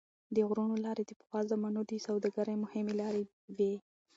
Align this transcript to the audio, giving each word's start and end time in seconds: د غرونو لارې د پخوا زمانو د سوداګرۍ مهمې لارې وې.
د 0.35 0.37
غرونو 0.47 0.75
لارې 0.85 1.03
د 1.07 1.11
پخوا 1.19 1.41
زمانو 1.51 1.81
د 1.91 1.93
سوداګرۍ 2.05 2.55
مهمې 2.63 2.93
لارې 3.01 3.21
وې. 3.57 3.73